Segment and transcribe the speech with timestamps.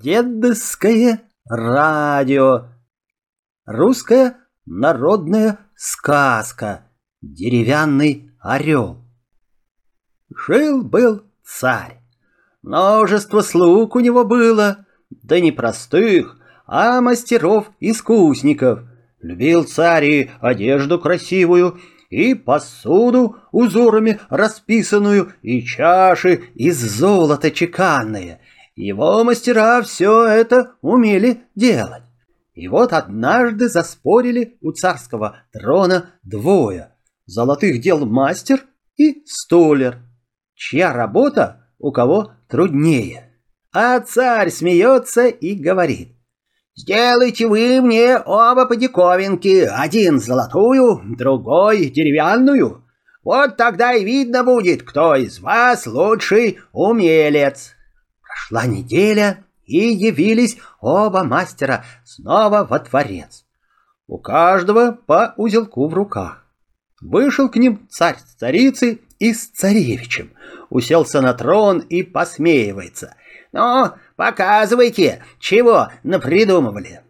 [0.00, 2.66] Дедовское радио.
[3.64, 6.82] Русская народная сказка.
[7.22, 9.02] Деревянный орел.
[10.28, 12.02] Жил-был царь.
[12.62, 16.36] Множество слуг у него было, да не простых,
[16.66, 18.80] а мастеров-искусников.
[19.20, 28.40] Любил царь и одежду красивую, и посуду узорами расписанную, и чаши из золота чеканные.
[28.76, 32.02] Его мастера все это умели делать.
[32.52, 36.92] И вот однажды заспорили у царского трона двое.
[37.24, 38.60] Золотых дел мастер
[38.96, 40.02] и столер.
[40.54, 43.30] Чья работа у кого труднее.
[43.72, 46.12] А царь смеется и говорит.
[46.74, 52.84] Сделайте вы мне оба по диковинке, один золотую, другой деревянную.
[53.24, 57.75] Вот тогда и видно будет, кто из вас лучший умелец.
[58.36, 63.46] Прошла неделя, и явились оба мастера снова во дворец.
[64.06, 66.44] У каждого по узелку в руках.
[67.00, 70.32] Вышел к ним царь с царицей и с царевичем.
[70.68, 73.16] Уселся на трон и посмеивается.
[73.52, 77.02] «Ну, Показывайте, чего напридумывали.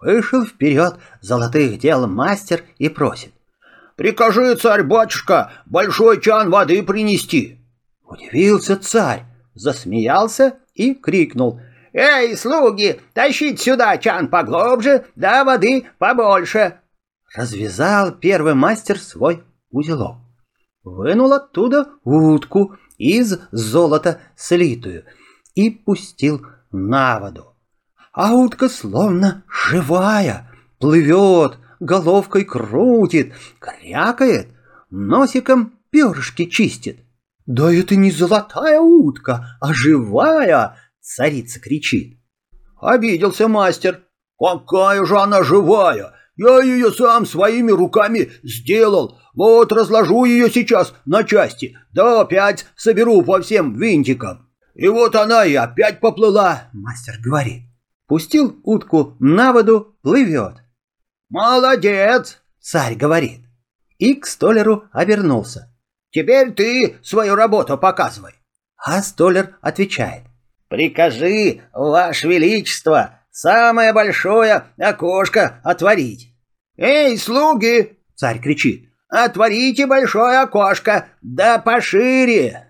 [0.00, 3.32] Вышел вперед золотых дел мастер и просит.
[3.96, 7.58] «Прикажи, царь-батюшка, большой чан воды принести!»
[8.04, 9.24] Удивился царь,
[9.54, 11.60] засмеялся и крикнул.
[11.92, 16.78] «Эй, слуги, тащите сюда чан поглубже, да воды побольше!»
[17.34, 20.16] Развязал первый мастер свой узелок.
[20.84, 25.04] Вынул оттуда утку из золота слитую—
[25.54, 27.54] и пустил на воду.
[28.12, 34.48] А утка словно живая, плывет, головкой крутит, крякает,
[34.90, 37.00] носиком перышки чистит.
[37.46, 42.18] «Да это не золотая утка, а живая!»— царица кричит.
[42.80, 44.02] Обиделся мастер.
[44.38, 46.14] «Какая же она живая!
[46.36, 49.18] Я ее сам своими руками сделал.
[49.34, 54.48] Вот разложу ее сейчас на части, да опять соберу по всем винтикам».
[54.74, 57.64] И вот она и опять поплыла, мастер говорит.
[58.06, 60.56] Пустил утку на воду, плывет.
[61.28, 63.40] Молодец, царь говорит.
[63.98, 65.71] И к столеру обернулся.
[66.12, 68.34] Теперь ты свою работу показывай.
[68.76, 70.24] А столер отвечает.
[70.68, 76.34] Прикажи, ваше величество, самое большое окошко отворить.
[76.76, 78.90] Эй, слуги, царь кричит.
[79.08, 82.68] Отворите большое окошко, да пошире.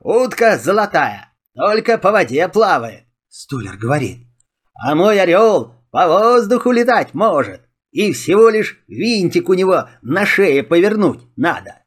[0.00, 4.26] Утка золотая, только по воде плавает, Стулер говорит.
[4.74, 7.60] А мой орел по воздуху летать может,
[7.90, 11.81] и всего лишь винтик у него на шее повернуть надо.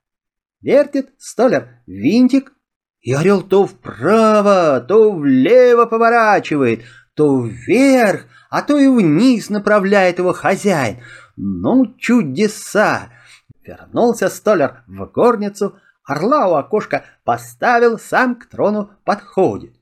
[0.61, 2.53] Вертит Столер винтик,
[3.01, 6.83] и орел то вправо, то влево поворачивает,
[7.13, 10.97] то вверх, а то и вниз направляет его хозяин.
[11.35, 13.09] Ну, чудеса!
[13.63, 19.73] Вернулся Столер в горницу, Орла у окошка поставил, сам к трону подходит.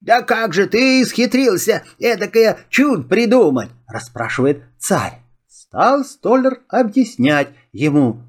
[0.00, 5.20] «Да как же ты исхитрился эдакое чуд придумать?»— расспрашивает царь.
[5.48, 8.22] Стал столер объяснять ему.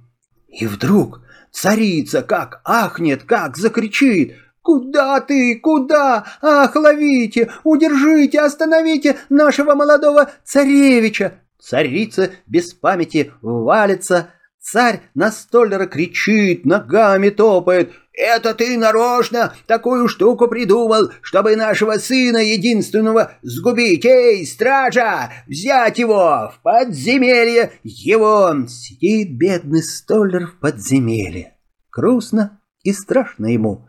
[0.48, 1.22] И вдруг
[1.52, 4.36] царица как ахнет, как закричит.
[4.62, 5.60] «Куда ты?
[5.60, 6.26] Куда?
[6.42, 7.50] Ах, ловите!
[7.64, 14.30] Удержите, остановите нашего молодого царевича!» Царица без памяти валится,
[14.62, 17.94] Царь на столера кричит, ногами топает.
[18.20, 24.04] «Это ты нарочно такую штуку придумал, чтобы нашего сына единственного сгубить!
[24.04, 31.56] Эй, стража, взять его в подземелье его!» Сидит бедный столер в подземелье.
[31.94, 33.88] Грустно и страшно ему.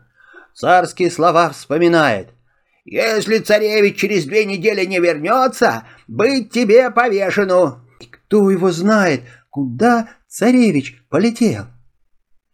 [0.55, 2.29] Царские слова вспоминает.
[2.85, 10.07] «Если царевич через две недели не вернется, быть тебе повешену!» И кто его знает, куда
[10.29, 11.65] царевич полетел.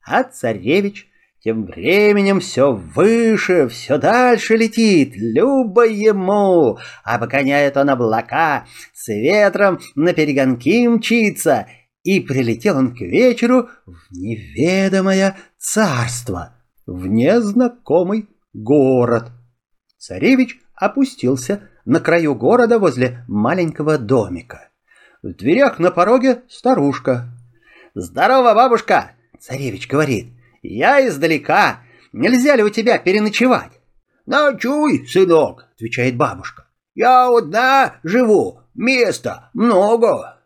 [0.03, 1.07] А царевич
[1.47, 6.77] тем временем все выше, все дальше летит, любо ему.
[7.05, 11.67] Обгоняет он облака, с ветром на перегонки мчится,
[12.03, 16.53] и прилетел он к вечеру в неведомое царство,
[16.85, 19.31] в незнакомый город.
[19.97, 24.67] Царевич опустился на краю города возле маленького домика.
[25.23, 27.29] В дверях на пороге старушка.
[27.95, 30.36] «Здорово, бабушка!»— царевич говорит.
[30.61, 31.81] «Я издалека.
[32.13, 33.79] Нельзя ли у тебя переночевать?»
[34.25, 36.67] «Ночуй, сынок!»— отвечает бабушка.
[36.95, 38.61] «Я одна живу.
[38.75, 40.37] Места много!»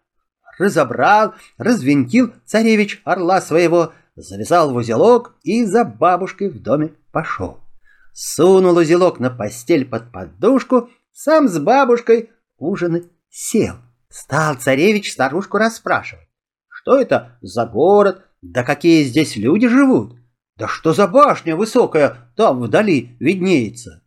[0.60, 7.60] Разобрал, развинтил царевич орла своего, завязал в узелок и за бабушкой в доме пошел.
[8.14, 13.76] Сунул узелок на постель под подушку сам с бабушкой ужинать сел.
[14.10, 16.28] Стал царевич старушку расспрашивать.
[16.68, 20.16] Что это за город, да какие здесь люди живут?
[20.58, 24.02] Да что за башня высокая там вдали виднеется?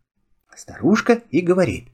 [0.57, 1.89] Старушка и говорит.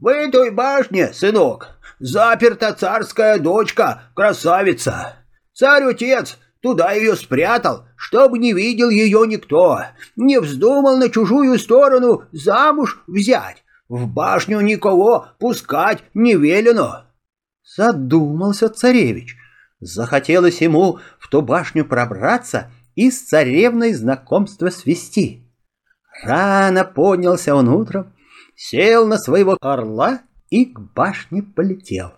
[0.00, 5.16] В этой башне, сынок, заперта царская дочка, красавица.
[5.52, 9.80] Царь-отец туда ее спрятал, чтобы не видел ее никто,
[10.16, 13.64] не вздумал на чужую сторону замуж взять.
[13.88, 17.04] В башню никого пускать не велено.
[17.76, 19.36] Задумался царевич.
[19.84, 25.46] Захотелось ему в ту башню пробраться и с царевной знакомство свести.
[26.22, 28.14] Рано поднялся он утром,
[28.56, 32.14] сел на своего орла и к башне полетел.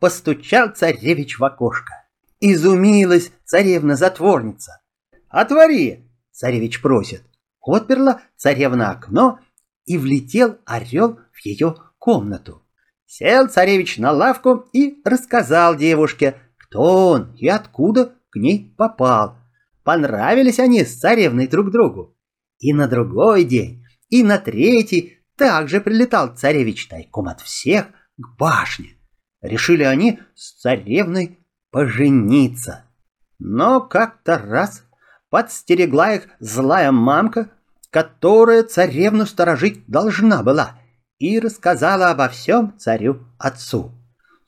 [0.00, 1.92] Постучал царевич в окошко.
[2.40, 4.80] Изумилась царевна-затворница.
[5.28, 7.22] «Отвори!»— царевич просит.
[7.60, 9.38] Отперла царевна окно,
[9.84, 12.64] и влетел орел в ее комнату.
[13.06, 16.34] Сел царевич на лавку и рассказал девушке,
[16.68, 19.36] кто он и откуда к ней попал.
[19.84, 22.14] Понравились они с царевной друг другу.
[22.58, 27.86] И на другой день, и на третий также прилетал царевич тайком от всех
[28.18, 28.96] к башне.
[29.40, 31.38] Решили они с царевной
[31.70, 32.84] пожениться.
[33.38, 34.84] Но как-то раз
[35.30, 37.50] подстерегла их злая мамка,
[37.90, 40.80] которая царевну сторожить должна была,
[41.18, 43.94] и рассказала обо всем царю-отцу.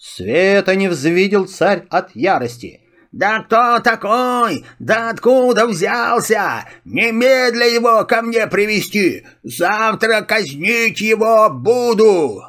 [0.00, 2.80] Света не взвидел царь от ярости.
[3.12, 4.64] «Да кто такой?
[4.78, 6.64] Да откуда взялся?
[6.86, 9.26] Немедля его ко мне привести.
[9.42, 12.40] Завтра казнить его буду!»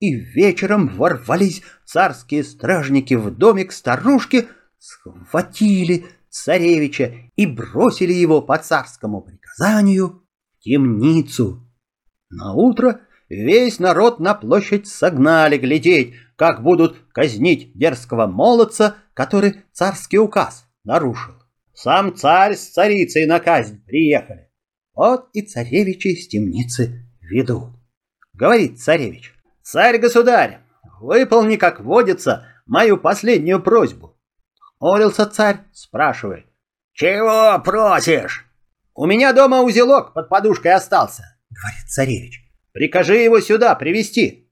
[0.00, 4.48] И вечером ворвались царские стражники в домик старушки,
[4.78, 10.22] схватили царевича и бросили его по царскому приказанию
[10.56, 11.68] в темницу.
[12.30, 20.18] На утро весь народ на площадь согнали глядеть, как будут казнить дерзкого молодца, который царский
[20.18, 21.34] указ нарушил.
[21.72, 24.50] Сам царь с царицей на казнь приехали.
[24.94, 27.70] Вот и царевичи из темницы ведут.
[28.32, 30.60] Говорит царевич, царь-государь,
[31.00, 34.16] выполни, как водится, мою последнюю просьбу.
[34.80, 36.46] Орился царь, спрашивает.
[36.92, 38.46] Чего просишь?
[38.94, 42.43] У меня дома узелок под подушкой остался, говорит царевич.
[42.74, 44.50] Прикажи его сюда привести.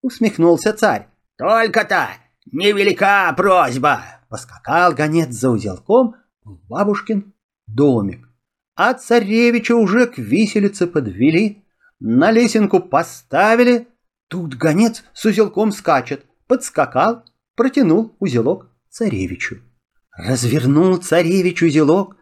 [0.00, 1.08] Усмехнулся царь.
[1.36, 2.08] Только-то
[2.46, 4.00] невелика просьба.
[4.28, 7.34] Поскакал гонец за узелком в бабушкин
[7.66, 8.28] домик.
[8.76, 11.64] А царевича уже к виселице подвели,
[11.98, 13.88] на лесенку поставили.
[14.28, 16.24] Тут гонец с узелком скачет.
[16.46, 17.24] Подскакал,
[17.56, 19.56] протянул узелок царевичу.
[20.16, 22.16] Развернул царевич узелок,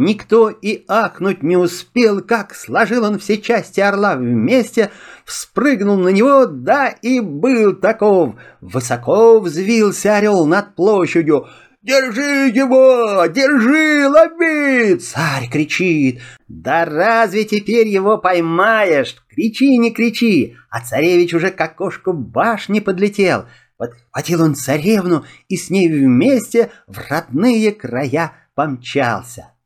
[0.00, 4.92] Никто и ахнуть не успел, как сложил он все части орла вместе,
[5.24, 8.36] вспрыгнул на него, да и был таков.
[8.60, 11.48] Высоко взвился орел над площадью.
[11.82, 13.26] «Держи его!
[13.26, 14.06] Держи!
[14.06, 16.20] Лови!» Царь кричит.
[16.46, 19.16] «Да разве теперь его поймаешь?
[19.28, 23.46] Кричи, не кричи!» А царевич уже к окошку башни подлетел.
[23.76, 29.57] Подхватил он царевну и с ней вместе в родные края помчался.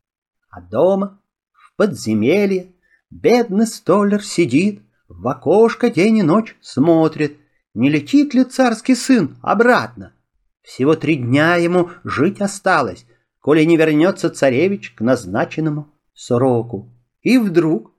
[0.55, 1.19] А дома,
[1.51, 2.73] в подземелье,
[3.09, 7.37] бедный столер сидит, в окошко день и ночь смотрит,
[7.73, 10.13] не летит ли царский сын обратно.
[10.61, 13.07] Всего три дня ему жить осталось,
[13.39, 16.93] коли не вернется царевич к назначенному сроку.
[17.23, 17.91] И вдруг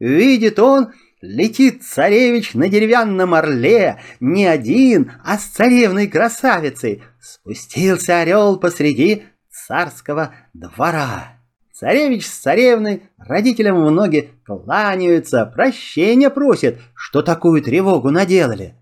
[0.00, 7.04] видит он, летит царевич на деревянном орле, не один, а с царевной красавицей.
[7.20, 11.39] Спустился орел посреди царского двора.
[11.80, 18.74] Царевич с царевной родителям в ноги кланяются, прощения просят, что такую тревогу наделали.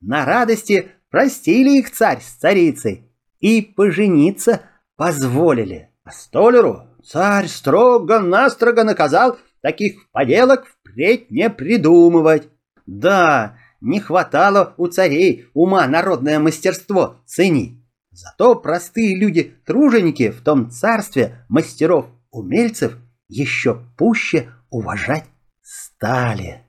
[0.00, 4.62] На радости простили их царь с царицей и пожениться
[4.96, 5.90] позволили.
[6.04, 12.48] А столеру царь строго-настрого наказал таких поделок впредь не придумывать.
[12.86, 17.74] Да, не хватало у царей ума народное мастерство ценить.
[18.10, 22.96] Зато простые люди-труженики в том царстве мастеров умельцев
[23.28, 25.26] еще пуще уважать
[25.62, 26.64] стали.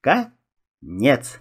[0.00, 1.40] Конец.